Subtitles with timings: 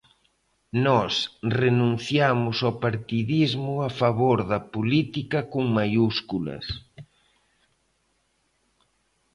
[0.85, 1.13] Nós
[1.61, 6.65] renunciamos ao partidismo a favor da política con maiúsculas.